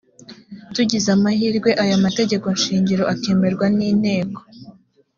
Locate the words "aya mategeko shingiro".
1.83-3.03